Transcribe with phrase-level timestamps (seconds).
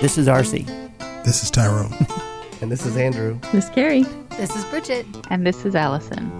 [0.00, 0.66] This is RC.
[1.24, 1.94] This is Tyrone.
[2.62, 3.38] And this is Andrew.
[3.52, 4.04] This is Carrie.
[4.38, 5.04] This is Bridget.
[5.28, 6.30] And this is Allison.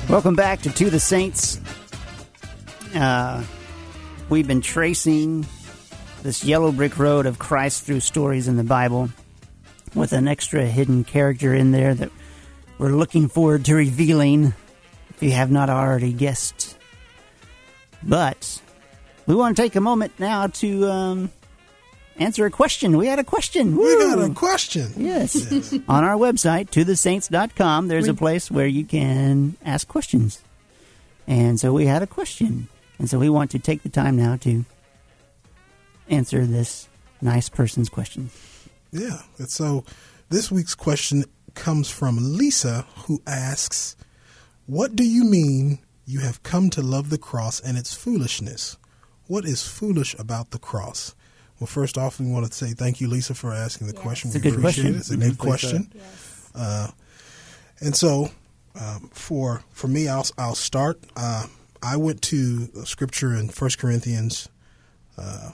[0.08, 1.60] Welcome back to To the Saints.
[2.94, 3.44] Uh,
[4.30, 5.46] we've been tracing
[6.22, 9.10] this yellow brick road of Christ through stories in the Bible
[9.94, 12.10] with an extra hidden character in there that
[12.78, 14.54] we're looking forward to revealing
[15.10, 16.76] if you have not already guessed.
[18.02, 18.60] But
[19.26, 21.30] we want to take a moment now to um,
[22.16, 22.96] answer a question.
[22.96, 23.76] We had a question.
[23.76, 24.92] We got a question.
[24.96, 25.34] Yes.
[25.88, 30.42] On our website, tothesaints.com, there's a place where you can ask questions.
[31.26, 32.68] And so we had a question.
[32.98, 34.64] And so we want to take the time now to
[36.08, 36.88] answer this
[37.22, 38.30] nice person's question.
[38.94, 39.20] Yeah.
[39.38, 39.84] And so
[40.30, 43.96] this week's question comes from Lisa, who asks,
[44.66, 48.76] What do you mean you have come to love the cross and its foolishness?
[49.26, 51.14] What is foolish about the cross?
[51.58, 54.28] Well, first off, we want to say thank you, Lisa, for asking the question.
[54.28, 54.94] It's a we good appreciate question.
[54.94, 54.98] it.
[54.98, 55.92] It's a Yes, good question.
[56.54, 56.88] Uh,
[57.80, 58.30] and so,
[58.80, 61.00] um, for for me, I'll I'll start.
[61.16, 61.46] Uh,
[61.82, 64.48] I went to scripture in First Corinthians,
[65.16, 65.52] uh,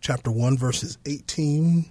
[0.00, 1.90] chapter one, verses eighteen,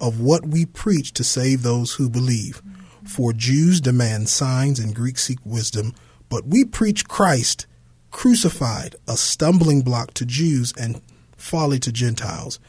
[0.00, 2.62] of what we preach to save those who believe.
[3.04, 5.94] For Jews demand signs and Greeks seek wisdom,
[6.28, 7.66] but we preach Christ
[8.10, 11.02] crucified, a stumbling block to Jews and
[11.36, 12.60] folly to Gentiles.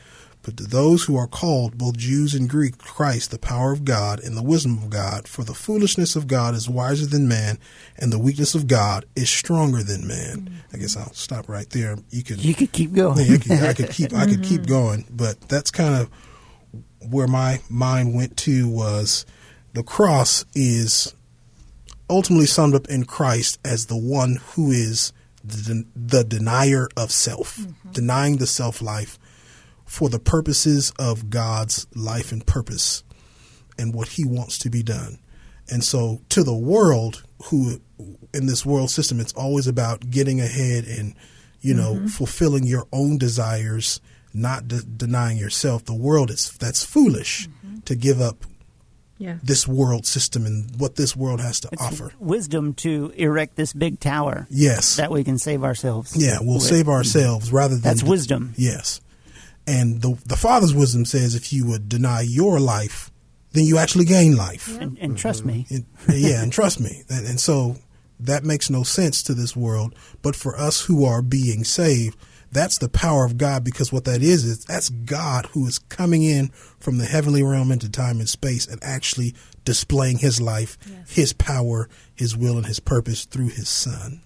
[0.41, 4.19] But to those who are called, both Jews and Greeks, Christ, the power of God
[4.19, 7.57] and the wisdom of God, for the foolishness of God is wiser than man,
[7.97, 10.61] and the weakness of God is stronger than man.
[10.71, 11.97] I guess I'll stop right there.
[12.11, 13.25] You can You could keep going.
[13.25, 14.71] yeah, I could, I could keep I could keep mm-hmm.
[14.71, 16.11] going, but that's kind of
[17.09, 19.25] where my mind went to was
[19.73, 21.13] the cross is
[22.09, 25.11] ultimately summed up in Christ as the one who is
[25.43, 27.91] the, the denier of self, mm-hmm.
[27.91, 29.19] denying the self life
[29.85, 33.03] for the purposes of God's life and purpose
[33.77, 35.19] and what he wants to be done.
[35.69, 37.81] And so to the world who
[38.33, 41.15] in this world system it's always about getting ahead and
[41.61, 42.07] you know mm-hmm.
[42.07, 43.99] fulfilling your own desires,
[44.35, 45.85] not de- denying yourself.
[45.85, 47.79] The world is that's foolish mm-hmm.
[47.85, 48.45] to give up
[49.17, 49.37] Yeah.
[49.41, 52.11] this world system and what this world has to It's offer.
[52.19, 54.97] wisdom to erect this big tower Yes.
[54.97, 56.15] that we can save ourselves.
[56.15, 56.63] Yeah, we'll with.
[56.63, 56.91] save mm-hmm.
[56.91, 58.53] ourselves rather than That's wisdom.
[58.57, 59.01] Yes.
[59.67, 63.09] And the the Father's wisdom says if you would deny your life,
[63.53, 64.77] then you actually gain life.
[64.79, 66.11] And, and trust me, mm-hmm.
[66.11, 67.03] And- yeah, and trust me.
[67.09, 67.77] And, and so
[68.19, 69.95] that makes no sense to this world.
[70.21, 72.17] But for us who are being saved,
[72.55, 76.23] that's the power of God because what that is is that's God who is coming
[76.23, 76.49] in
[76.79, 79.35] from the heavenly realm into time and space and actually
[79.65, 80.77] displaying his life,
[81.07, 84.21] his power, his will, and his purpose through his son.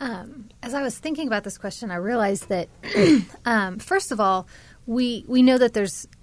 [0.00, 2.68] Um, as I was thinking about this question, I realized that
[3.44, 4.46] um, first of all,
[4.86, 6.14] we we know that there's th-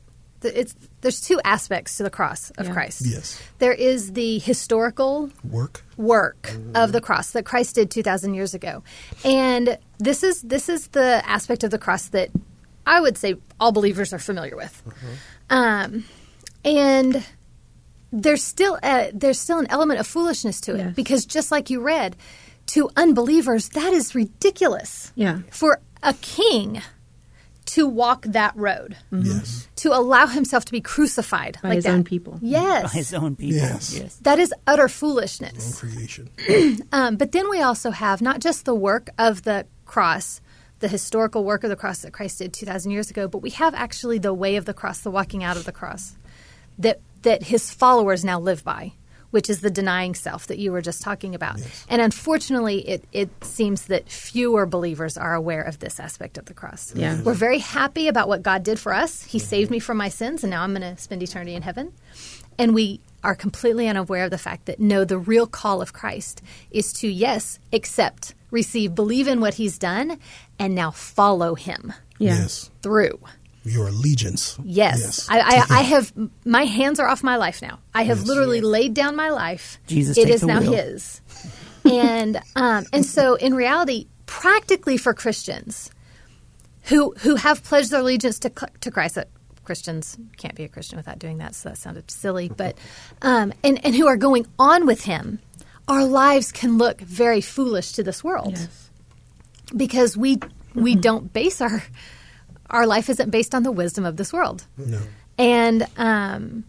[0.45, 2.73] it's there's two aspects to the cross of Yeah.
[2.73, 3.01] Christ.
[3.06, 3.41] Yes.
[3.59, 5.83] There is the historical Work.
[5.97, 8.84] work of the cross that Christ did 2000 years ago.
[9.23, 12.29] And this is this is the aspect of the cross that
[12.85, 14.84] I would say all believers are familiar with.
[15.50, 16.03] Um,
[16.63, 17.23] and
[18.11, 20.95] there's still a, there's still an element of foolishness to it Yes.
[20.95, 22.16] because just like you read
[22.67, 25.11] to unbelievers that is ridiculous.
[25.16, 25.39] Yeah.
[25.51, 26.81] For a king
[27.66, 29.68] to walk that road, Yes.
[29.78, 31.94] to allow himself to be crucified By like his that.
[31.94, 32.38] own people.
[32.41, 32.84] Yes.
[32.84, 33.58] by his own people.
[33.58, 34.17] Yes.
[34.22, 35.79] That is utter foolishness.
[35.79, 36.29] Creation.
[36.91, 40.41] Um, but then we also have not just the work of the cross,
[40.79, 43.73] the historical work of the cross that Christ did 2,000 years ago, but we have
[43.73, 46.16] actually the way of the cross, the walking out of the cross,
[46.78, 48.94] that, that his followers now live by,
[49.31, 51.59] which is the denying self that you were just talking about.
[51.89, 56.53] And unfortunately, it, it seems that fewer believers are aware of this aspect of the
[56.53, 56.93] cross.
[56.95, 57.22] Yeah.
[57.22, 59.23] We're very happy about what God did for us.
[59.23, 61.93] He saved me from my sins, and now I'm going to spend eternity in heaven.
[62.57, 66.41] And we are completely unaware of the fact that no, the real call of Christ
[66.72, 70.19] is to, yes, accept, receive, believe in what he's done,
[70.59, 72.35] and now follow him Yeah.
[72.37, 72.69] Yes.
[72.81, 73.19] through.
[73.66, 74.58] Your allegiance.
[74.64, 76.14] Yes, Yes, I, I, I have
[76.46, 77.79] my hands are off my life now.
[77.94, 78.28] I have Yes.
[78.28, 79.79] literally laid down my life.
[79.88, 80.72] Jesus it take is the now wheel.
[80.73, 81.22] His,
[81.84, 85.90] and um, and so in reality, practically for Christians
[86.84, 88.52] who who have pledged their allegiance to
[88.82, 89.16] to Christ.
[89.16, 89.29] That
[89.64, 92.50] Christians can't be a Christian without doing that, so that sounded silly.
[92.50, 92.78] But
[93.23, 95.40] um, and and who are going on with Him,
[95.88, 98.90] our lives can look very foolish to this world Yes.
[99.76, 100.38] because we
[100.76, 101.84] we don't base our
[102.70, 104.66] our life isn't based on the wisdom of this world.
[104.78, 105.00] No.
[105.38, 106.64] And um,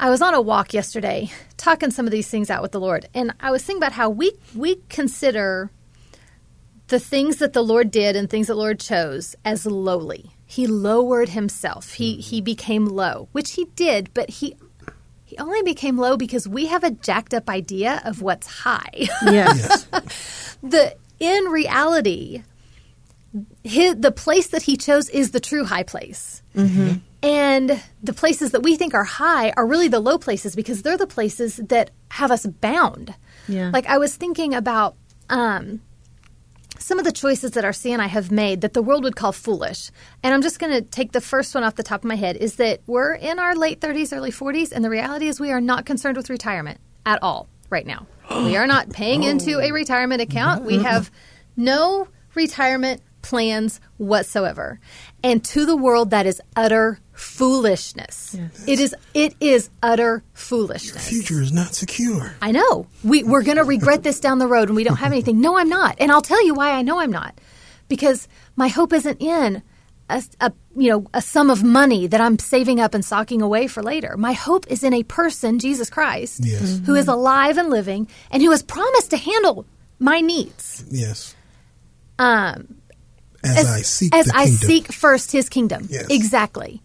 [0.00, 3.08] I was on a walk yesterday, talking some of these things out with the Lord,
[3.14, 5.70] and I was thinking about how we we consider
[6.88, 10.30] the things that the Lord did and things that the Lord chose as lowly.
[10.44, 11.94] He lowered himself.
[11.94, 14.56] He he became low, which he did, but he
[15.24, 19.08] he only became low because we have a jacked up idea of what's high.
[19.24, 19.86] Yes.
[19.92, 20.58] Yes.
[20.62, 22.42] the in reality,
[23.64, 26.42] his, the place that he chose is the true high place.
[27.22, 30.96] And the places that we think are high are really the low places because they're
[30.96, 33.14] the places that have us bound.
[33.48, 33.70] Yeah.
[33.72, 34.96] Like I was thinking about
[35.30, 35.80] um,
[36.78, 39.32] some of the choices that RC and I have made that the world would call
[39.32, 39.90] foolish.
[40.22, 42.36] And I'm just going to take the first one off the top of my head
[42.36, 45.60] is that we're in our late 30s, early 40s, and the reality is we are
[45.60, 48.06] not concerned with retirement at all right now.
[48.30, 50.64] we are not paying into a retirement account.
[50.64, 51.10] We have
[51.56, 54.78] no retirement plans whatsoever.
[55.24, 58.34] And to the world that is utter foolishness.
[58.38, 58.64] Yes.
[58.68, 61.08] It is it is utter foolishness.
[61.08, 62.34] Future is not secure.
[62.42, 62.86] I know.
[63.04, 65.40] We, we're going to regret this down the road and we don't have anything.
[65.40, 65.96] No, I'm not.
[65.98, 67.38] And I'll tell you why I know I'm not.
[67.88, 68.26] Because
[68.56, 69.62] my hope isn't in
[70.10, 73.66] a, a you know a sum of money that I'm saving up and socking away
[73.66, 74.16] for later.
[74.16, 76.80] My hope is in a person, Jesus Christ, Yes.
[76.86, 79.64] who is alive and living and who has promised to handle
[79.98, 81.34] my needs Yes.
[82.18, 82.74] um,
[83.44, 84.68] As, I seek as the I kingdom.
[84.68, 85.88] seek first His kingdom.
[85.90, 86.06] Yes.
[86.10, 86.82] Exactly.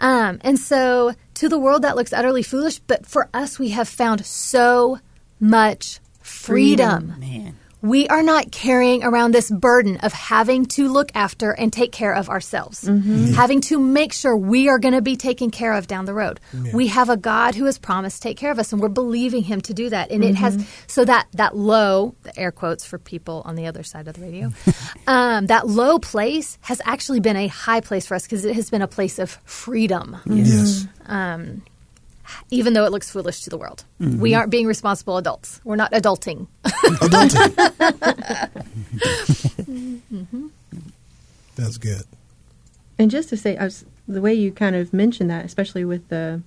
[0.00, 2.78] Um, and so, to the world, that looks utterly foolish.
[2.78, 5.00] But for us, we have found so
[5.40, 7.14] much freedom.
[7.18, 7.57] Man.
[7.82, 12.12] We are not carrying around this burden of having to look after and take care
[12.12, 13.32] of ourselves, mm-hmm.
[13.32, 16.40] having to make sure we are going to be taken care of down the road.
[16.72, 19.42] We have a God who has promised to take care of us, and we're believing
[19.42, 20.10] Him to do that.
[20.10, 20.68] And it has mm-hmm.
[20.86, 24.22] so that that low, the air quotes for people on the other side of the
[24.22, 24.52] radio,
[25.06, 28.70] um, that low place has actually been a high place for us because it has
[28.70, 30.86] been a place of freedom Yes.
[31.06, 31.62] Um,
[32.50, 33.84] even though it looks foolish to the world.
[34.00, 34.20] Mm-hmm.
[34.20, 35.60] We aren't being responsible adults.
[35.64, 36.46] We're not adulting.
[36.64, 37.54] Adulting.
[39.68, 40.46] Mm-hmm.
[41.56, 42.02] That's good.
[42.98, 46.08] And just to say, I was, the way you kind of mentioned that, especially with
[46.08, 46.42] the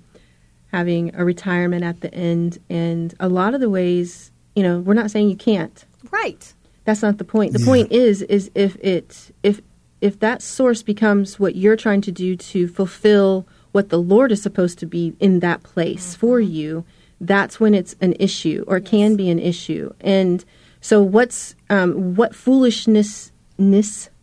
[0.71, 4.93] having a retirement at the end, and a lot of the ways, you know, we're
[4.93, 5.85] not saying you can't.
[6.11, 6.53] right.
[6.83, 7.53] That's not the point.
[7.53, 7.65] The Yeah.
[7.65, 9.61] point is, is if it if
[10.01, 14.41] if that source becomes what you're trying to do to fulfill what the Lord is
[14.41, 16.83] supposed to be in that place for you,
[17.19, 19.93] that's when it's an issue or can be an issue.
[20.01, 20.43] And
[20.81, 23.31] so, what's um, what foolishness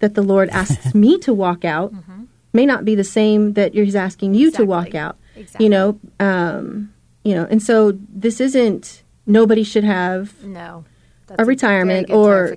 [0.00, 1.92] that the Lord asks me to walk out
[2.52, 5.16] may not be the same that He's asking you to walk out.
[5.36, 5.66] Exactly.
[5.66, 6.92] You know, um,
[7.22, 9.02] you know, and so this isn't.
[9.26, 10.84] Nobody should have No.
[11.38, 12.56] A retirement good or-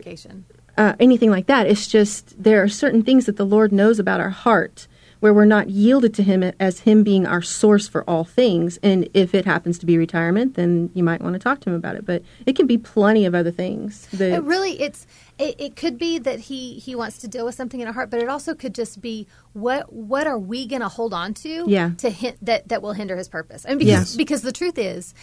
[0.78, 1.68] uh, anything like that.
[1.68, 4.88] It's just there are certain things that the Lord knows about our heart
[5.22, 8.78] where we're not yielded to Him as Him being our source for all things.
[8.84, 11.76] And if it happens to be retirement, then you might want to talk to Him
[11.76, 12.06] about it.
[12.06, 14.08] But it can be plenty of other things.
[14.14, 15.08] That, It really, it's
[15.40, 18.10] it, it could be that he he wants to deal with something in our heart,
[18.10, 21.66] but it also could just be what what are we going to hold on to?
[21.68, 21.92] Yeah.
[22.00, 23.64] To hint that that will hinder his purpose.
[23.64, 24.16] And because Yes.
[24.16, 25.14] because the truth is,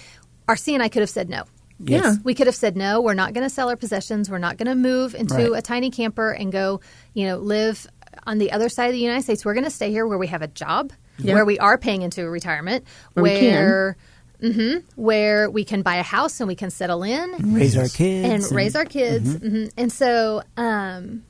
[0.48, 1.42] RC and I could have said no.
[1.80, 3.00] yeah, We could have said no.
[3.00, 4.28] We're not going to sell our possessions.
[4.28, 5.58] We're not going to move into Right.
[5.58, 6.80] a tiny camper and go,
[7.14, 7.86] you know, live
[8.26, 9.44] on the other side of the United States.
[9.44, 11.34] We're going to stay here where we have a job, Yeah.
[11.34, 12.84] where we are paying into a retirement,
[13.14, 13.52] Where we can.
[13.54, 13.96] where
[14.42, 18.46] mhm, where we can buy a house and we can settle in Raise our kids.
[18.48, 19.34] and raise our kids.
[19.36, 19.70] mhm.
[19.76, 21.24] And so, um,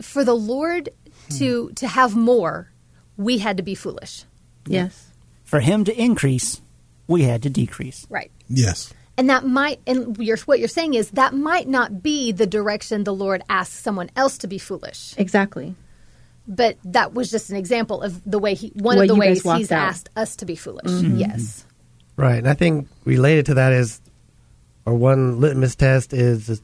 [0.00, 0.90] for the Lord
[1.38, 2.70] to to have more,
[3.16, 4.24] we had to be foolish,
[4.66, 5.08] yes,
[5.44, 6.60] For him to increase,
[7.06, 8.06] we had to decrease.
[8.10, 8.30] right?
[8.48, 8.92] Yes.
[9.16, 13.04] And that might, and you're, what you're saying is that might not be the direction
[13.04, 15.14] the Lord asks someone else to be foolish.
[15.16, 15.74] exactly.
[16.46, 19.42] But that was just an example of the way he, one Way of the ways
[19.42, 19.88] he's out.
[19.88, 20.90] asked us to be foolish.
[21.02, 21.64] Yes.
[22.16, 22.36] Right.
[22.36, 24.00] And I think related to that is,
[24.84, 26.62] or one litmus test is, is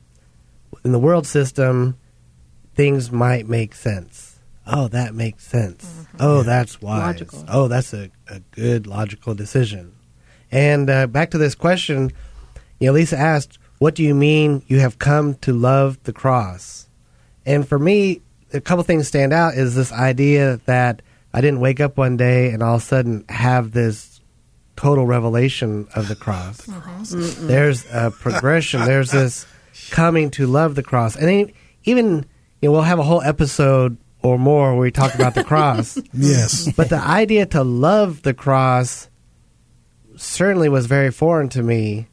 [0.85, 1.97] in the world system,
[2.75, 4.39] things might make sense.
[4.67, 6.07] Oh, that makes sense.
[6.21, 7.01] Oh, that's wise.
[7.01, 7.45] Logical.
[7.49, 9.95] Oh, that's a, a good logical decision.
[10.53, 12.13] And uh, back to this question,
[12.79, 16.89] you know, Lisa asked, "What do you mean you have come to love the cross?"
[17.47, 18.21] And for me,
[18.52, 21.02] a couple things stand out is this idea that
[21.33, 24.21] I didn't wake up one day and all of a sudden have this
[24.76, 26.66] total revelation of the cross.
[27.40, 28.85] There's a progression.
[28.85, 29.47] There's this
[29.90, 31.52] coming to love the cross, and then
[31.85, 32.25] even
[32.61, 35.99] you know we'll have a whole episode or more where we talk about the cross.
[36.12, 36.71] Yes.
[36.73, 39.09] But the idea to love the cross
[40.16, 42.09] certainly was very foreign to me.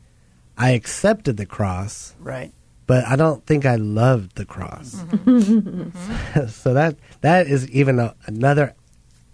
[0.57, 2.51] I accepted the cross, Right.
[2.87, 4.91] But I don't think I loved the cross.
[6.53, 8.73] so that that is even a, another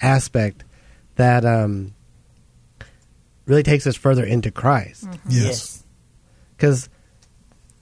[0.02, 0.64] aspect
[1.16, 1.94] that um,
[3.46, 5.08] really takes us further into Christ.
[5.30, 5.84] Yes.
[6.58, 6.90] Because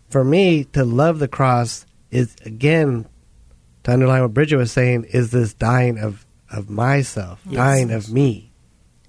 [0.10, 3.08] for me, to love the cross is again
[3.84, 7.56] to underline what Bridget was saying is this dying of of myself, Yes.
[7.56, 8.52] dying of me,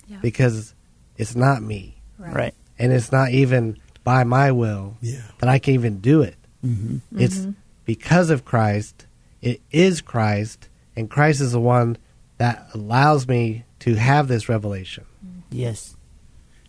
[0.06, 0.18] Yeah.
[0.22, 0.74] because
[1.16, 2.54] it's not me, Right.
[2.78, 5.22] and it's not even by my will Yeah.
[5.40, 6.36] that I can even do it.
[6.62, 7.52] Hmm It's mm-hmm.
[7.84, 9.06] because of Christ.
[9.40, 11.98] It is Christ, and Christ is the one
[12.38, 15.04] that allows me to have this revelation.
[15.24, 15.40] Mm-hmm.
[15.50, 15.96] Yes.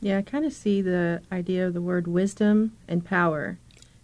[0.01, 3.57] Yeah, I kind of see the idea of the word wisdom and power.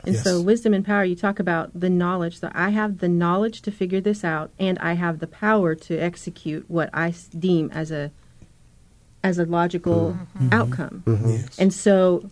[0.05, 0.23] And Yes.
[0.23, 2.39] so, wisdom and power, you talk about the knowledge.
[2.39, 5.97] So, I have the knowledge to figure this out, and I have the power to
[5.97, 8.11] execute what I deem as a
[9.21, 10.53] as a logical mm-hmm.
[10.53, 11.03] outcome.
[11.05, 11.59] Yes.
[11.59, 12.29] And so,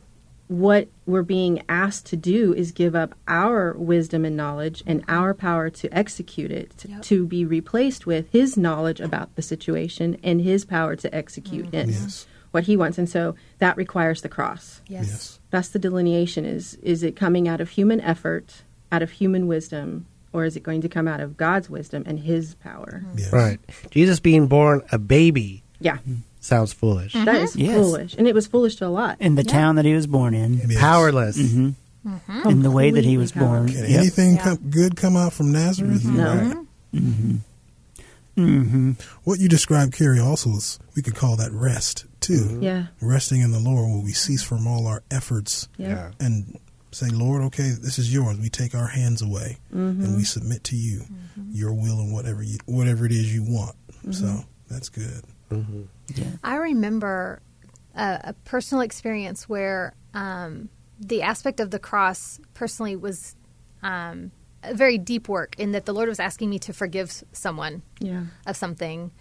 [0.47, 5.33] what we're being asked to do is give up our wisdom and knowledge and our
[5.33, 7.01] power to execute it, to, Yep.
[7.03, 11.73] to be replaced with His knowledge about the situation and His power to execute mm.
[11.73, 12.25] it, Yes.
[12.51, 12.97] what He wants.
[12.97, 14.81] And so, that requires the cross.
[14.87, 15.07] Yes.
[15.07, 15.39] Yes.
[15.49, 16.45] That's the delineation.
[16.45, 20.63] Is is it coming out of human effort, out of human wisdom, or is it
[20.63, 23.03] going to come out of God's wisdom and His power?
[23.05, 23.19] Mm.
[23.19, 23.33] Yes.
[23.33, 23.59] Right.
[23.91, 26.19] Jesus being born a baby Yeah, mm.
[26.47, 27.13] Sounds foolish.
[27.13, 27.43] that mm-hmm.
[27.43, 27.75] is Yes.
[27.75, 29.17] foolish, and it was foolish to a lot.
[29.19, 30.79] In the town that he was born in, Yes.
[30.79, 31.37] Powerless.
[31.37, 31.69] hmm
[32.45, 33.67] in the way that he was born.
[33.67, 33.99] Can Yep.
[33.99, 34.43] anything Yeah.
[34.43, 36.03] come, good come out from Nazareth?
[36.03, 36.17] Mm-hmm.
[36.95, 37.37] No.
[38.35, 38.91] hmm
[39.25, 42.59] What you describe, Carrie, also is we could call that rest too.
[42.61, 46.57] Yeah, Resting in the Lord, where we cease from all our efforts yeah, and
[46.91, 48.37] say, Lord, okay, this is yours.
[48.39, 51.01] We take our hands away and we submit to you,
[51.51, 53.75] your will and whatever you, whatever it is you want.
[54.11, 55.23] So that's good.
[56.43, 57.41] I remember
[57.95, 63.35] a, a personal experience where um, the aspect of the cross personally was
[63.83, 64.31] um,
[64.63, 68.23] a very deep work in that the Lord was asking me to forgive someone yeah.
[68.45, 69.11] of something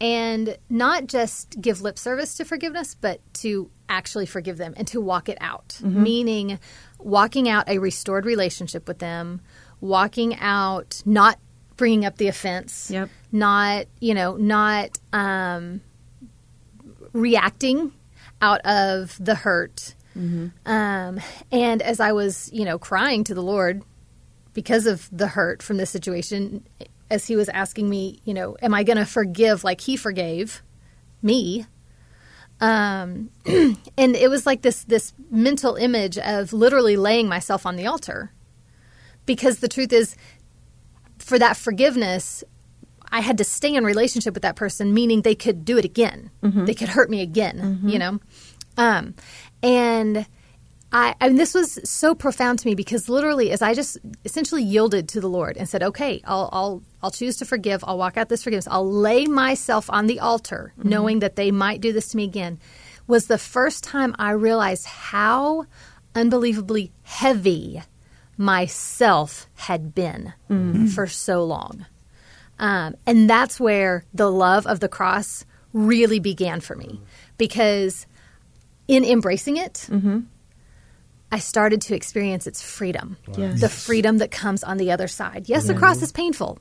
[0.00, 5.00] and not just give lip service to forgiveness, but to actually forgive them and to
[5.00, 6.58] walk it out, meaning
[6.98, 9.40] walking out a restored relationship with them,
[9.80, 11.38] walking out not
[11.76, 13.08] bringing up the offense, Yep.
[13.32, 15.80] Not, you know, not um,
[17.12, 17.92] reacting
[18.40, 19.94] out of the hurt.
[20.66, 21.20] Um,
[21.52, 23.82] and as I was, you know, crying to the Lord
[24.52, 26.64] because of the hurt from this situation,
[27.10, 30.62] as He was asking me, you know, am I going to forgive like He forgave
[31.22, 31.66] me?
[32.60, 37.86] Um, and it was like this this mental image of literally laying myself on the
[37.86, 38.32] altar,
[39.26, 40.16] because the truth is,
[41.18, 42.42] for that forgiveness,
[43.10, 46.30] I had to stay in relationship with that person, meaning they could do it again.
[46.42, 46.64] Mm-hmm.
[46.64, 47.88] They could hurt me again, mm-hmm.
[47.88, 48.20] you know?
[48.76, 49.14] Um,
[49.62, 50.26] and
[50.92, 54.62] I, I mean, this was so profound to me because literally, as I just essentially
[54.62, 57.84] yielded to the Lord and said, "Okay, I'll, I'll, I'll choose to forgive.
[57.86, 58.68] I'll walk out this forgiveness.
[58.70, 60.88] I'll lay myself on the altar, mm-hmm.
[60.88, 62.58] knowing that they might do this to me again,"
[63.06, 65.66] was the first time I realized how
[66.14, 67.82] unbelievably heavy
[68.38, 70.32] myself had been
[70.94, 71.84] for so long.
[72.58, 77.00] Um, and that's where the love of the cross really began for me
[77.36, 78.06] because
[78.88, 79.86] in embracing it,
[81.30, 83.16] I started to experience its freedom.
[83.36, 83.60] Yes.
[83.60, 85.48] The freedom that comes on the other side.
[85.48, 86.58] Yes, the cross is painful.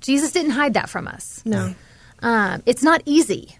[0.00, 1.42] Jesus didn't hide that from us.
[1.44, 1.74] No.
[2.20, 3.56] Um, it's not easy.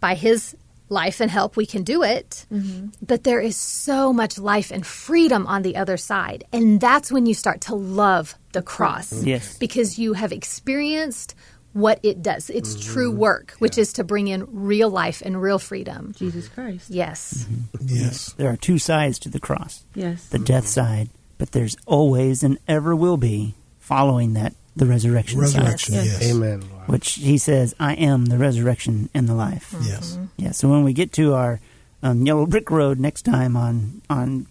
[0.00, 0.56] By his
[0.94, 2.46] life and help, we can do it.
[2.50, 2.88] Mm-hmm.
[3.02, 6.44] But there is so much life and freedom on the other side.
[6.52, 9.12] And that's when you start to love the cross.
[9.22, 9.58] Yes.
[9.58, 11.34] Because you have experienced
[11.74, 12.48] what it does.
[12.50, 12.92] It's mm-hmm.
[12.92, 16.14] true work, which is to bring in real life and real freedom.
[16.16, 16.88] Jesus Christ.
[16.88, 17.44] Yes.
[17.44, 17.86] Mm-hmm.
[17.88, 18.32] Yes.
[18.34, 20.28] There are two sides to the cross Yes.
[20.28, 25.94] the death side, but there's always and ever will be following that the resurrection, Resurrection.
[25.94, 26.06] Yes.
[26.20, 26.30] Yes.
[26.34, 26.62] Amen.
[26.62, 29.74] side, which he says, I am the resurrection and the life.
[29.82, 30.18] Yes.
[30.36, 31.60] Yeah, so when we get to our
[32.02, 34.46] um, yellow brick road next time on on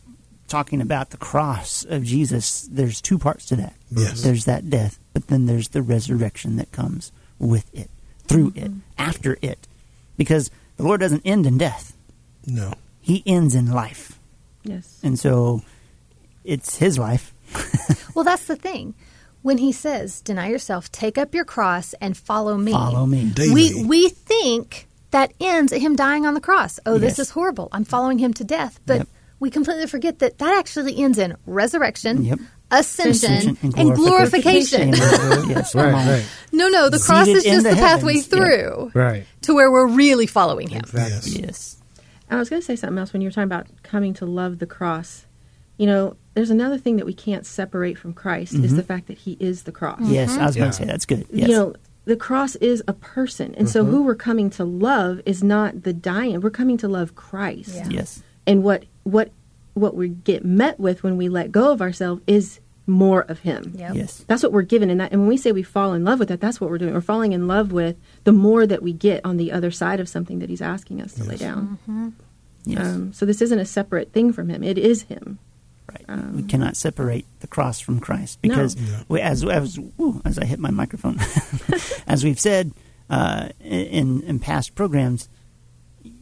[0.48, 3.74] talking about the cross of Jesus, there's two parts to that.
[3.92, 4.22] Yes.
[4.22, 7.90] There's that death, but then there's the resurrection that comes with it,
[8.28, 9.68] through it, after it.
[10.16, 11.96] Because the Lord doesn't end in death.
[12.46, 12.74] No.
[13.02, 14.20] He ends in life.
[14.64, 15.00] Yes.
[15.04, 15.64] And so
[16.44, 17.34] it's his life.
[18.16, 18.94] Well, that's the thing.
[19.44, 23.26] When he says, "Deny yourself, take up your cross, and follow me." Follow me.
[23.30, 23.54] Daily.
[23.54, 26.80] We we think that ends at him dying on the cross.
[26.88, 27.70] Oh, this is horrible.
[27.72, 28.80] I'm following him to death.
[28.88, 29.08] But Yep.
[29.40, 32.40] we completely forget that that actually ends in resurrection, Yep.
[32.72, 34.92] ascension, Ascension and, and glorification.
[34.92, 35.50] glorification.
[35.50, 38.28] Yes, Right, right, No, no, the cross is just the the, pathway heavens.
[38.32, 38.38] Yeah.
[38.38, 39.26] through right.
[39.42, 40.80] to where we're really following him.
[40.80, 41.32] Exactly.
[41.34, 41.40] Yes.
[41.40, 41.78] Yes.
[42.32, 44.58] I was going to say something else when you were talking about coming to love
[44.58, 45.26] the cross.
[45.84, 48.78] You know, there's another thing that we can't separate from Christ is mm-hmm.
[48.78, 50.00] the fact that He is the cross.
[50.04, 50.84] Yes, I was going to mm-hmm.
[50.84, 51.28] say that's good.
[51.30, 51.50] Yes.
[51.50, 51.76] You know,
[52.06, 53.92] the cross is a person, and so mm-hmm.
[53.92, 56.40] who we're coming to love is not the dying.
[56.40, 57.90] We're coming to love Christ, Yeah.
[57.90, 58.24] yes.
[58.48, 59.32] and what what
[59.74, 63.74] what we get met with when we let go of ourselves is more of Him.
[63.76, 63.96] Yep.
[63.96, 64.24] Yes.
[64.26, 66.30] That's what we're given, and that, and when we say we fall in love with
[66.30, 66.94] that, that's what we're doing.
[66.94, 70.08] We're falling in love with the more that we get on the other side of
[70.08, 72.16] something that He's asking us to lay down.
[72.64, 72.80] Yes.
[72.80, 75.40] Um, so this isn't a separate thing from Him; it is Him.
[75.90, 76.06] Right.
[76.08, 79.00] Um, we cannot separate the cross from Christ because No.
[79.10, 81.20] We, as as whew, as I hit my microphone,
[82.08, 82.72] as we've said
[83.10, 85.28] uh, in in past programs,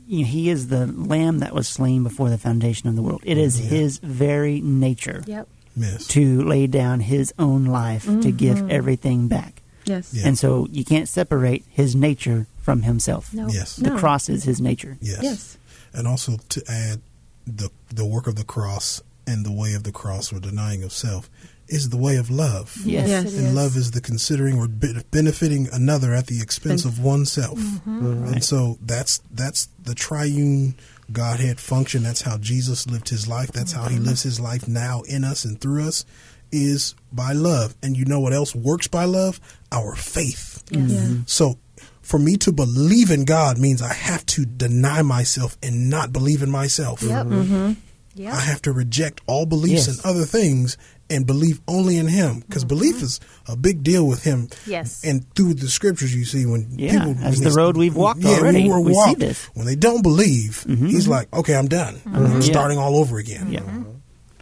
[0.07, 3.21] you know, He is the Lamb that was slain before the foundation of the world.
[3.23, 3.69] It is mm-hmm.
[3.69, 5.47] His very nature Yep.
[5.75, 6.07] Yes.
[6.07, 8.35] to lay down His own life to mm-hmm.
[8.37, 10.13] give everything back, Yes.
[10.13, 10.27] Yeah.
[10.27, 13.33] and so you can't separate His nature from Himself.
[13.33, 13.47] No.
[13.47, 13.75] Yes.
[13.75, 13.97] The No.
[13.97, 14.97] cross is His nature.
[15.01, 15.19] Yes.
[15.21, 15.57] Yes.
[15.93, 17.01] And also to add
[17.45, 20.91] the the work of the cross and the way of the cross or denying of
[20.91, 21.29] self
[21.67, 22.75] is the way of love.
[22.83, 23.07] Yes.
[23.07, 23.37] Yes.
[23.37, 23.53] And is.
[23.53, 27.57] love is the considering or benefiting another at the expense of oneself.
[27.57, 28.05] Mm-hmm.
[28.05, 28.33] Mm-hmm.
[28.33, 30.75] And so that's that's the triune
[31.11, 32.03] Godhead function.
[32.03, 33.51] That's how Jesus lived his life.
[33.51, 34.05] That's how he mm-hmm.
[34.05, 36.05] lives his life now in us and through us
[36.51, 37.75] is by love.
[37.81, 39.39] And you know what else works by love?
[39.71, 40.63] Our faith.
[40.69, 41.15] Yeah.
[41.25, 41.57] So
[42.01, 46.43] for me to believe in God means I have to deny myself and not believe
[46.43, 47.01] in myself.
[47.01, 47.27] Yep.
[47.27, 47.73] Mm-hmm.
[48.15, 48.33] Yep.
[48.33, 49.97] I have to reject all beliefs Yes.
[49.97, 50.77] and other things
[51.09, 52.69] and believe only in Him because mm-hmm.
[52.75, 54.49] belief is a big deal with Him.
[54.65, 55.01] Yes.
[55.03, 58.21] And through the scriptures, you see when Yeah, people as the they- road we've walked
[58.21, 59.45] yeah, already, when we're we see walked, this.
[59.53, 60.87] when they don't believe, mm-hmm.
[60.87, 61.95] He's like, okay, I'm done.
[61.95, 62.15] Mm-hmm.
[62.15, 63.51] I'm starting all over again.
[63.51, 63.61] Yeah.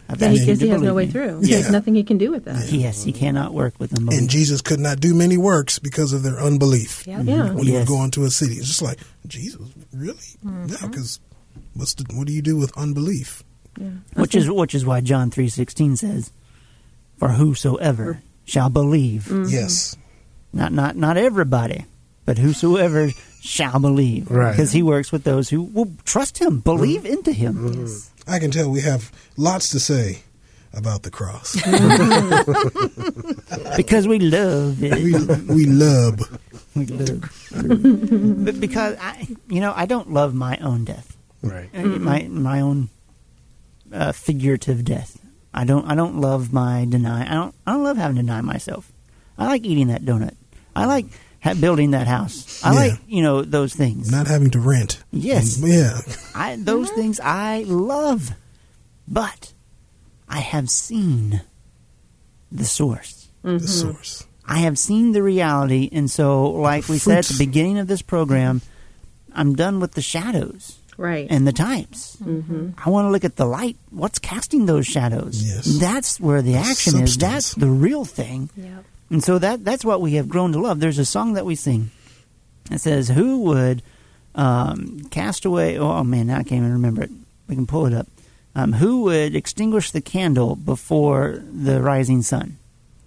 [0.08, 1.12] I've Yeah, he, him he has no way me.
[1.12, 1.40] through.
[1.42, 1.58] Yeah.
[1.60, 2.66] There's nothing he can do with that.
[2.72, 4.18] Yes, he cannot work with unbelief.
[4.20, 7.06] And Jesus could not do many works because of their unbelief.
[7.06, 7.24] Yep.
[7.26, 7.50] Yeah.
[7.52, 7.78] When he Yes.
[7.80, 9.60] would go into a city, it's just like Jesus,
[9.92, 10.16] really?
[10.44, 11.20] Yeah, because
[11.74, 13.44] what's the, what do you do with unbelief?
[13.78, 13.88] Yeah.
[14.14, 16.32] which is which is why John three sixteen says,
[17.18, 19.48] "For whosoever shall believe, Mm-hmm.
[19.48, 19.96] Yes,
[20.52, 21.86] not not not everybody,
[22.24, 24.50] but whosoever shall believe, Right.
[24.50, 27.72] Because he works with those who will trust him, believe into him.
[27.86, 28.10] Yes.
[28.26, 30.22] I can tell we have lots to say
[30.74, 31.56] about the cross.
[33.76, 34.94] because we love it.
[34.94, 36.20] we we love.
[36.74, 38.44] We love.
[38.44, 41.16] but because I, you know, I don't love my own death.
[41.42, 41.68] Right.
[41.74, 42.88] Uh, my my own
[43.92, 45.18] uh, figurative death.
[45.52, 47.28] I don't I don't love my deny.
[47.30, 48.92] I don't I don't love having to deny myself.
[49.36, 50.34] I like eating that donut.
[50.76, 51.06] I like
[51.42, 52.62] ha- building that house.
[52.64, 52.78] I Yeah.
[52.92, 54.10] like you know those things.
[54.12, 55.02] Not having to rent.
[55.10, 55.60] Yes.
[55.60, 56.00] And- yeah.
[56.34, 58.30] I those things I love,
[59.08, 59.52] but
[60.28, 61.40] I have seen
[62.52, 63.28] the source.
[63.42, 64.26] The source.
[64.44, 68.02] I have seen the reality, and so like we said at the beginning of this
[68.02, 68.60] program,
[69.32, 71.26] I'm done with the shadows Right.
[71.30, 72.18] and the times.
[72.22, 72.70] Mm-hmm.
[72.84, 73.76] I want to look at the light.
[73.88, 75.42] What's casting those shadows?
[75.42, 75.64] Yes.
[75.80, 77.16] That's where the action is.
[77.16, 78.50] That's the real thing.
[78.54, 78.84] Yep.
[79.10, 80.78] And so that that's what we have grown to love.
[80.80, 81.90] There's a song that we sing.
[82.68, 83.82] that says, "Who would
[84.34, 87.10] um, cast away?" Oh man, now I can't even remember it.
[87.48, 88.06] We can pull it up.
[88.54, 92.58] Um, who would extinguish the candle before the rising sun?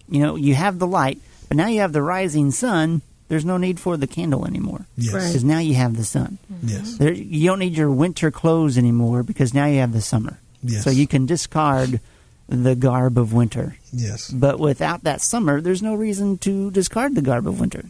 [0.10, 3.02] You know, you have the light, but now you have the rising sun.
[3.34, 5.12] There's no need for the candle anymore Yes.
[5.16, 5.26] Right.
[5.28, 6.38] because now you have the sun.
[6.54, 6.68] Mm-hmm.
[6.70, 6.98] Yes.
[6.98, 10.38] There, you don't need your winter clothes anymore because now you have the summer.
[10.62, 10.84] Yes.
[10.84, 12.00] So you can discard
[12.48, 13.76] the garb of winter.
[13.92, 14.30] Yes.
[14.30, 17.86] But without that summer, there's no reason to discard the garb of winter.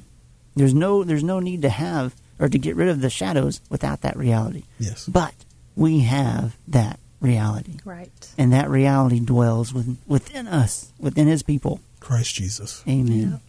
[0.56, 4.00] There's no there's no need to have or to get rid of the shadows without
[4.02, 4.64] that reality.
[4.80, 5.06] Yes.
[5.08, 5.34] But
[5.76, 7.80] we have that reality.
[7.84, 8.12] Right.
[8.38, 11.82] And that reality dwells within, within us, within his people.
[12.00, 12.82] Christ Jesus.
[12.88, 13.42] Amen.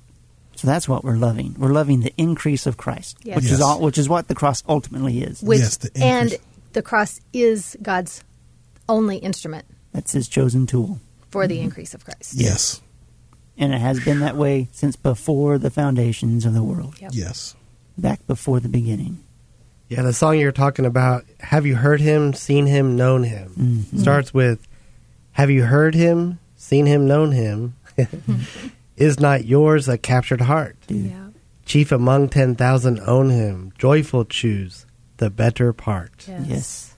[0.57, 1.55] So that's what we're loving.
[1.59, 3.37] We're loving the increase of Christ, Yes.
[3.37, 3.55] which Yes.
[3.55, 5.43] is all which is what the cross ultimately is.
[5.43, 6.37] Which, Yes, the and
[6.73, 8.23] the cross is God's
[8.89, 11.01] only instrument That's his chosen tool.
[11.31, 12.35] for the increase of Christ.
[12.35, 12.81] Yes.
[13.57, 17.11] And it has been that way since before the foundations of the world, Yep.
[17.15, 17.55] Yes.
[17.97, 19.19] back before the beginning.
[19.89, 23.87] Yeah, the song you're talking about, Have You Heard Him, Seen Him, Known Him?
[23.93, 24.01] Mhm.
[24.01, 24.59] Starts with,
[25.33, 27.75] Have you heard him, seen him, known him?
[28.97, 30.77] Is not yours a captured heart?
[30.89, 31.29] Yeah.
[31.67, 36.27] Chief among 10,000 own him, joyful choose the better part.
[36.29, 36.47] Yes.
[36.47, 36.95] Yes.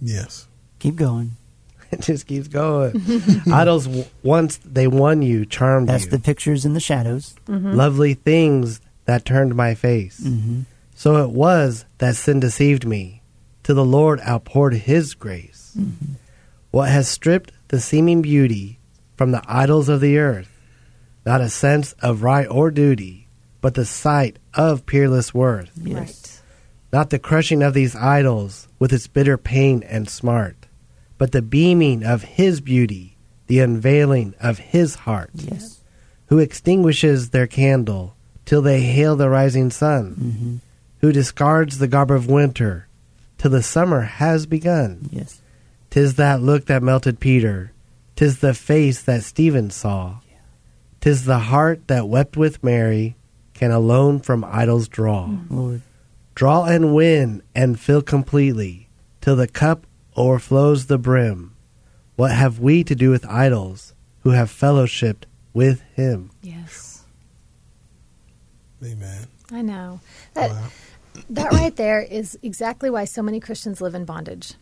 [0.00, 0.48] Yes.
[0.78, 1.32] Keep going.
[1.90, 3.00] it just keeps going.
[3.52, 6.10] Idols, w- once they won you, charmed That's you.
[6.10, 7.34] the pictures in the shadows.
[7.46, 10.20] Lovely things that turned my face.
[10.20, 10.62] Mm-hmm.
[10.94, 13.22] So it was that sin deceived me.
[13.64, 15.76] To the Lord outpoured his grace.
[16.70, 18.78] What has stripped the seeming beauty
[19.16, 20.50] from the idols of the earth?
[21.28, 23.28] Not a sense of right or duty,
[23.60, 25.70] but the sight of peerless worth.
[25.76, 26.40] Yes.
[26.90, 30.56] Not the crushing of these idols with its bitter pain and smart,
[31.18, 35.80] but the beaming of his beauty, the unveiling of his heart, Yes.
[36.28, 38.14] who extinguishes their candle
[38.46, 40.54] till they hail the rising sun, Mm-hmm.
[41.02, 42.88] who discards the garb of winter
[43.36, 45.10] till the summer has begun.
[45.12, 45.42] Yes.
[45.90, 47.72] Tis that look that melted Peter,
[48.16, 50.20] tis the face that Stephen saw,
[51.00, 53.16] tis the heart that wept with Mary,
[53.54, 55.26] can alone from idols draw.
[55.26, 55.50] Mm.
[55.50, 55.82] Lord.
[56.34, 58.88] Draw and win and fill completely
[59.20, 61.56] till the cup overflows the brim.
[62.16, 66.30] What have we to do with idols who have fellowshipped with him?
[66.42, 67.04] Yes.
[68.84, 69.26] Amen.
[69.50, 70.00] I know.
[70.34, 70.68] That, Wow.
[71.30, 74.54] that right there is exactly why so many Christians live in bondage.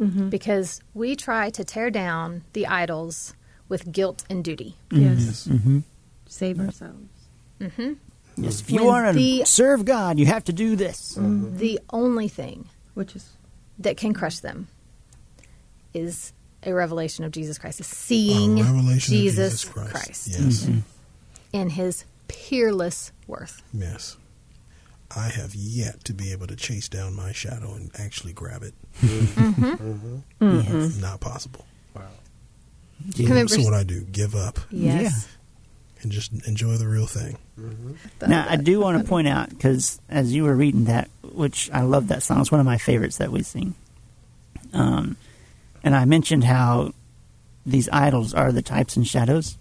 [0.00, 0.30] Mm-hmm.
[0.30, 3.34] Because we try to tear down the idols
[3.70, 4.76] with guilt and duty.
[4.90, 5.46] Yes.
[5.48, 5.78] Mm-hmm.
[6.26, 7.08] Save ourselves.
[7.60, 7.92] Mm-hmm.
[8.36, 8.60] Yes.
[8.60, 11.14] If you When want to the- serve God, you have to do this.
[11.18, 13.30] The only thing Which is
[13.78, 14.68] that can crush them
[15.94, 19.90] is a revelation of Jesus Christ, is seeing A revelation of Jesus, Jesus Christ.
[19.90, 20.64] Christ Yes.
[20.64, 20.78] Mm-hmm.
[21.54, 23.62] in his peerless worth.
[23.72, 24.16] Yes.
[25.16, 28.74] I have yet to be able to chase down my shadow and actually grab it.
[29.00, 30.16] Mm-hmm.
[30.40, 30.96] Yes.
[30.98, 31.64] Not possible.
[33.14, 33.28] Yeah.
[33.28, 35.26] Remember- So what I do, give up Yes.
[36.02, 37.36] and just enjoy the real thing.
[38.26, 41.82] Now, I do want to point out because as you were reading that, which I
[41.82, 43.74] love that song, it's one of my favorites that we sing.
[44.72, 45.16] Um,
[45.82, 46.92] and I mentioned how
[47.66, 49.56] these idols are the types and shadows.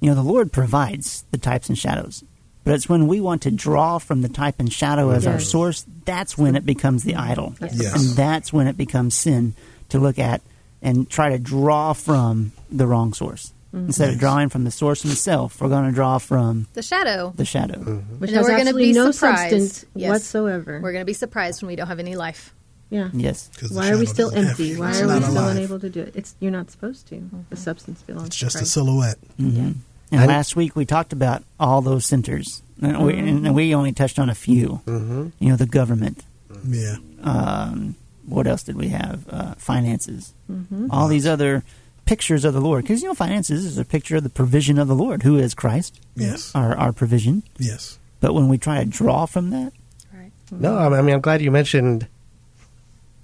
[0.00, 2.22] You know, the Lord provides the types and shadows,
[2.62, 5.86] but it's when we want to draw from the type and shadow as our source
[6.04, 7.74] that's when it becomes the idol, Yes.
[7.80, 7.94] Yes.
[8.08, 9.54] and that's when it becomes sin
[9.88, 10.42] to look at
[10.84, 13.52] and try to draw from the wrong source.
[13.72, 17.32] Instead of drawing from the source himself, we're going to draw from The shadow.
[17.34, 17.80] the shadow.
[18.20, 19.50] which And has we're gonna be no surprised.
[19.50, 20.10] substance Yes.
[20.10, 20.78] whatsoever.
[20.80, 22.54] We're going to be surprised when we don't have any life.
[22.90, 23.08] yeah.
[23.12, 23.50] Yes.
[23.72, 24.76] Why are we still doesn't have empty?
[24.76, 25.56] Why are we still alive.
[25.56, 26.12] unable to do it?
[26.14, 27.20] It's you're not supposed to.
[27.50, 28.28] The substance belongs.
[28.28, 28.72] It's to just a Christ.
[28.74, 29.18] silhouette.
[29.38, 29.72] hmm
[30.12, 33.90] And I- last week we talked about all those centers, and, we, and we only
[33.92, 34.82] touched on a few.
[34.86, 35.28] Mm-hmm.
[35.40, 36.22] You know, the government.
[36.64, 36.98] Yeah.
[37.24, 39.28] Um, what else did we have?
[39.28, 40.32] Uh, finances.
[40.50, 40.88] Mm-hmm.
[40.90, 41.62] All these other
[42.06, 44.88] pictures of the Lord, because you know, finances is a picture of the provision of
[44.88, 46.52] the Lord, who is Christ, Yes.
[46.54, 47.42] our our provision.
[47.58, 47.98] Yes.
[48.20, 49.72] But when we try to draw from that,
[50.12, 50.32] Right.
[50.50, 52.06] No, I mean I'm glad you mentioned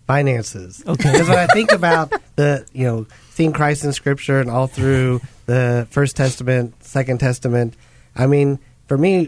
[0.06, 0.82] finances.
[0.86, 1.12] Okay.
[1.12, 5.20] Because when I think about the you know seeing Christ in Scripture and all through
[5.46, 7.74] the First Testament, Second Testament,
[8.16, 9.26] I mean for me,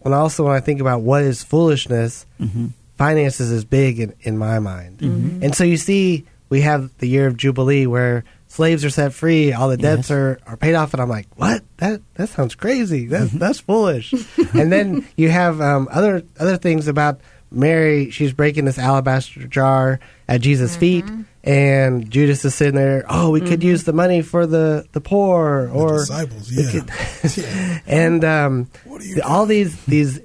[0.00, 2.70] when I also when I think about what is foolishness, Mhm.
[2.96, 4.98] Finances is big in, in my mind.
[4.98, 5.42] Mm-hmm.
[5.42, 9.52] And so you see, we have the year of Jubilee where slaves are set free,
[9.52, 10.10] all the debts Yes.
[10.12, 11.62] are, are paid off, and I'm like, what?
[11.78, 13.06] That that sounds crazy.
[13.06, 14.12] That, that's foolish.
[14.54, 18.10] and then you have um, other other things about Mary.
[18.10, 21.04] She's breaking this alabaster jar at Jesus' feet,
[21.44, 23.04] and Judas is sitting there.
[23.08, 26.70] Oh, we could use the money for the the poor, The or disciples, yeah.
[26.70, 27.78] could- yeah.
[27.86, 30.20] and um, What are you the- all these these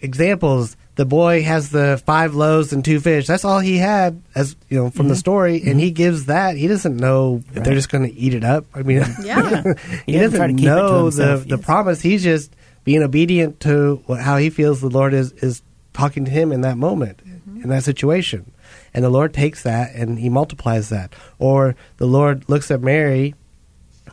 [0.00, 0.76] examples.
[0.96, 3.26] The boy has the five loaves and two fish.
[3.26, 5.18] That's all he had, as you know, from the mm-hmm.
[5.18, 5.94] story, and he mm-hmm.
[5.94, 6.56] gives that.
[6.56, 8.66] He doesn't know if they're just going to eat it up.
[8.74, 9.62] I mean, Yeah.
[10.06, 12.00] He he doesn't try to keep it to know himself, the the promise.
[12.00, 12.54] He's just
[12.84, 16.60] being obedient to what, how he feels the Lord is is talking to him in
[16.60, 17.62] that moment, mm-hmm.
[17.62, 18.52] in that situation,
[18.92, 21.12] and the Lord takes that and he multiplies that.
[21.40, 23.34] Or the Lord looks at Mary.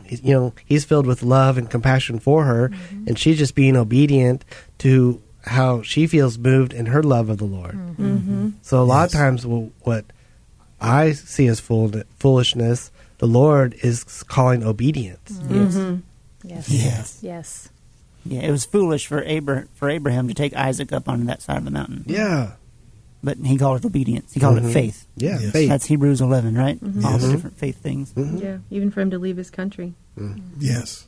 [0.04, 2.72] he's- You know, he's filled with love and compassion for her,
[3.06, 4.44] and she's just being obedient
[4.78, 7.74] to how she feels moved in her love of the Lord.
[7.74, 8.16] Mm-hmm.
[8.16, 8.48] mm-hmm.
[8.62, 10.04] So a lot of times, wh- what
[10.80, 15.32] I see as fool- foolishness, the Lord is calling obedience.
[15.32, 15.54] Mm-hmm.
[15.54, 16.48] yes, Mm-hmm.
[16.48, 16.70] Yes.
[16.70, 17.18] Yes.
[17.22, 17.68] Yes.
[18.24, 21.56] yeah, it was foolish for Abra- for Abraham to take Isaac up on that side
[21.58, 22.04] of the mountain.
[22.06, 22.52] Yeah,
[23.22, 24.32] but he called it obedience.
[24.32, 24.72] He called it mm-hmm.
[24.72, 25.06] faith.
[25.16, 25.52] yeah, Yes.
[25.52, 25.68] faith.
[25.68, 26.78] That's Hebrews 11, right?
[27.04, 28.12] All the different faith things.
[28.16, 29.94] Yeah, even for him to leave his country.
[30.58, 31.06] Yes.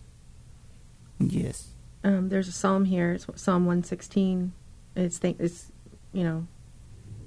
[1.19, 1.69] Yes.
[2.05, 3.13] Um, there's a psalm here.
[3.13, 4.53] It's Psalm 116.
[4.95, 5.73] It's th- it's
[6.13, 6.47] you know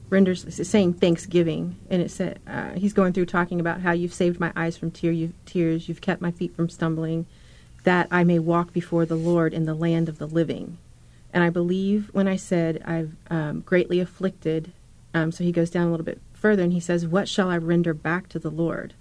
[0.09, 4.13] renders it's saying thanksgiving, and it said uh, he's going through talking about how you've
[4.13, 7.25] saved my eyes from tear, you, tears, you've kept my feet from stumbling,
[7.83, 10.77] that I may walk before the Lord in the land of the living.
[11.33, 14.71] And I believe when I said I've um, greatly afflicted,
[15.13, 17.57] um, so he goes down a little bit further and he says, "What shall I
[17.57, 18.93] render back to the Lord?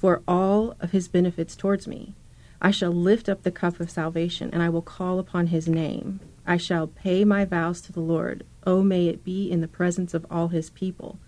[0.00, 2.14] for all of his benefits towards me.
[2.60, 6.20] I shall lift up the cup of salvation, and I will call upon his name.
[6.46, 8.44] I shall pay my vows to the Lord.
[8.66, 11.18] Oh, may it be in the presence of all his people.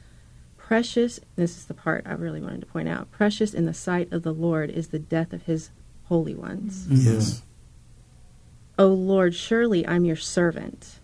[0.57, 4.13] Precious, this is the part I really wanted to point out precious in the sight
[4.13, 5.71] of the Lord is the death of his
[6.05, 6.87] holy ones.
[6.87, 7.15] Mm-hmm.
[7.15, 7.43] Yes.
[8.79, 10.99] O oh, Lord, surely I'm your servant.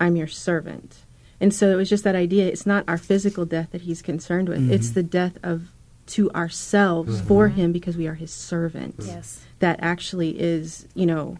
[0.00, 1.04] I'm your servant.
[1.40, 2.46] And so it was just that idea.
[2.46, 4.60] It's not our physical death that he's concerned with.
[4.60, 4.72] Mm-hmm.
[4.72, 5.68] It's the death of
[6.08, 7.26] to ourselves mm-hmm.
[7.26, 8.96] for him because we are his servant.
[8.98, 9.10] Mm-hmm.
[9.10, 9.40] Yes.
[9.60, 11.38] That actually is, you know,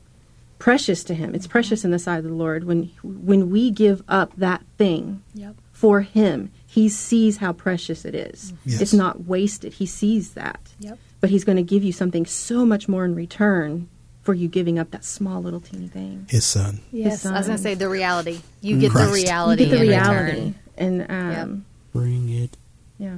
[0.59, 1.35] precious to him.
[1.35, 1.53] It's mm-hmm.
[1.53, 5.55] precious in the sight of the Lord when when we give up that thing Yep.
[5.73, 6.51] for him.
[6.67, 8.53] He sees how precious it is.
[8.65, 8.81] Yes.
[8.83, 9.75] It's not wasted.
[9.75, 10.61] He sees that.
[10.81, 10.99] Yep.
[11.21, 13.89] But he's going to give you something so much more in return
[14.23, 16.27] for you giving up that small little teeny thing.
[16.29, 16.81] His son.
[16.93, 17.25] Yes.
[17.25, 18.41] I was going to say the reality.
[18.61, 19.13] You get Christ.
[19.13, 19.65] the You reality.
[19.65, 20.55] get the in reality, return.
[20.77, 22.57] and um, Bring it.
[22.99, 23.17] yeah,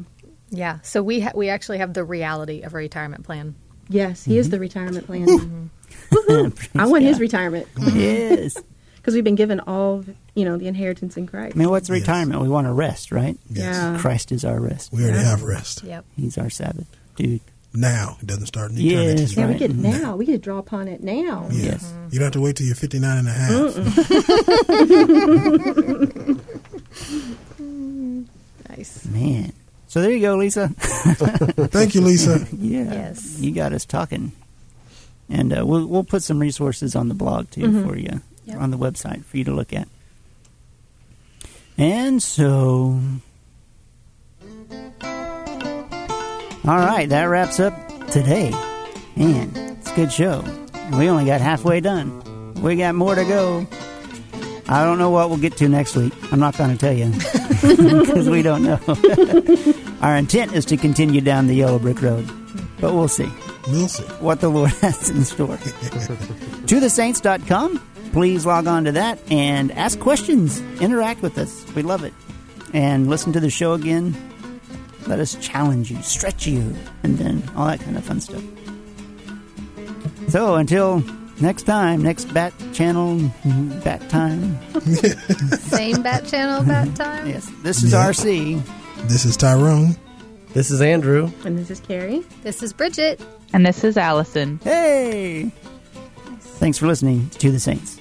[0.50, 0.78] Yeah.
[0.82, 3.54] So we ha- we actually have the reality of a retirement plan.
[3.88, 4.40] yes, he Mm-hmm.
[4.40, 4.62] is the mm-hmm.
[4.62, 5.26] retirement plan.
[5.26, 5.66] Mm-hmm.
[6.14, 6.80] Woohoo!
[6.80, 8.56] I want his retirement yes.
[8.96, 11.56] because we've been given all you know the inheritance in Christ.
[11.56, 12.00] I mean, what's Yes.
[12.00, 12.40] retirement?
[12.40, 13.36] We want to rest, right?
[13.48, 13.74] Yes.
[13.76, 13.98] Yeah.
[14.00, 14.92] Christ is our rest.
[14.92, 15.30] We already Yeah.
[15.30, 15.82] have rest.
[15.84, 16.04] Yep.
[16.16, 16.86] He's our Sabbath,
[17.16, 17.40] dude.
[17.72, 18.16] Now.
[18.20, 19.34] It doesn't start in Yes, eternity.
[19.36, 19.58] Yeah, we right.
[19.60, 20.02] get mm-hmm.
[20.02, 20.16] now.
[20.16, 21.46] We get to draw upon it now.
[21.52, 21.66] Yeah.
[21.66, 21.92] Yes.
[22.10, 23.76] You don't have to wait till you're 59 and a half.
[28.68, 29.04] Nice.
[29.06, 29.52] Man.
[29.90, 30.68] So there you go, Lisa.
[30.78, 32.46] Thank you, Lisa.
[32.56, 32.92] yeah.
[32.92, 33.40] Yes.
[33.40, 34.30] You got us talking.
[35.28, 38.60] And uh, we'll we'll put some resources on the blog too for you Yep.
[38.60, 39.88] on the website for you to look at.
[41.76, 43.00] And so,
[45.02, 47.74] all right, that wraps up
[48.12, 48.50] today.
[49.16, 50.44] Man, it's a good show.
[50.96, 52.54] We only got halfway done.
[52.62, 53.66] We got more to go.
[54.72, 56.12] I don't know what we'll get to next week.
[56.32, 57.06] I'm not going to tell you
[58.00, 58.78] because we don't know.
[60.00, 62.26] Our intent is to continue down the yellow brick road,
[62.80, 63.28] but we'll see
[63.66, 64.04] We'll see.
[64.20, 65.56] what the Lord has in store.
[65.58, 67.84] to the saints.com.
[68.12, 70.60] Please log on to that and ask questions.
[70.80, 71.64] Interact with us.
[71.74, 72.14] We love it.
[72.72, 74.14] And listen to the show again.
[75.06, 78.42] Let us challenge you, stretch you, and then all that kind of fun stuff.
[80.28, 81.02] So until
[81.40, 83.18] next time, next bat channel,
[83.84, 84.58] bat time.
[84.80, 87.28] Same bat channel bat time.
[87.28, 88.08] Yes, this is Yeah.
[88.10, 88.62] RC.
[89.08, 89.96] This is Tyrone.
[90.52, 91.30] This is Andrew.
[91.44, 92.24] And this is Carrie.
[92.42, 93.20] This is Bridget.
[93.52, 94.58] And this is Allison.
[94.64, 95.50] Hey!
[96.58, 97.99] Thanks for listening to the Saints.